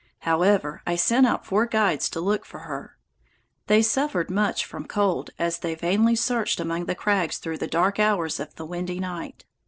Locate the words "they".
3.67-3.83, 5.59-5.75